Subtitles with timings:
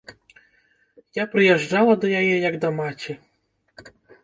[1.21, 3.19] Я прыязджала да яе як да маці.